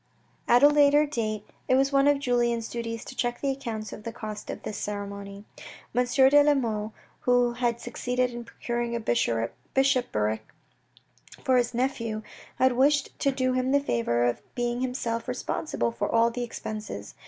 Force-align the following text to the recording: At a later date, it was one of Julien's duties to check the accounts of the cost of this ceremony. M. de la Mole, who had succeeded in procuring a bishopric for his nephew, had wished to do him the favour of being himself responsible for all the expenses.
At 0.47 0.63
a 0.63 0.67
later 0.67 1.05
date, 1.05 1.45
it 1.67 1.75
was 1.75 1.91
one 1.91 2.07
of 2.07 2.17
Julien's 2.17 2.67
duties 2.67 3.05
to 3.05 3.15
check 3.15 3.39
the 3.39 3.51
accounts 3.51 3.93
of 3.93 4.01
the 4.01 4.11
cost 4.11 4.49
of 4.49 4.63
this 4.63 4.79
ceremony. 4.79 5.45
M. 5.93 6.05
de 6.07 6.41
la 6.43 6.55
Mole, 6.55 6.91
who 7.19 7.53
had 7.53 7.79
succeeded 7.79 8.31
in 8.31 8.43
procuring 8.43 8.95
a 8.95 8.99
bishopric 8.99 10.43
for 11.43 11.55
his 11.55 11.75
nephew, 11.75 12.23
had 12.55 12.71
wished 12.71 13.09
to 13.19 13.31
do 13.31 13.53
him 13.53 13.71
the 13.71 13.79
favour 13.79 14.25
of 14.25 14.41
being 14.55 14.81
himself 14.81 15.27
responsible 15.27 15.91
for 15.91 16.09
all 16.11 16.31
the 16.31 16.41
expenses. 16.43 17.13